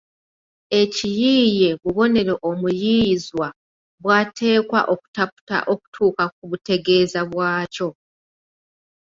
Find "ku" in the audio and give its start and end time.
6.35-6.43